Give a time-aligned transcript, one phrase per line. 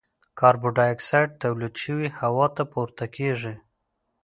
[0.39, 3.53] کاربن ډای اکسایډ تولید شوی هوا ته پورته کیږي.